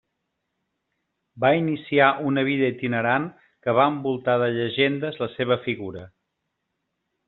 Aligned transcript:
Va 1.45 1.51
iniciar 1.57 2.07
una 2.31 2.45
vida 2.49 2.71
itinerant 2.75 3.29
que 3.67 3.79
va 3.83 3.89
envoltar 3.95 4.39
de 4.47 4.51
llegendes 4.59 5.25
la 5.25 5.33
seva 5.39 5.63
figura. 5.71 6.13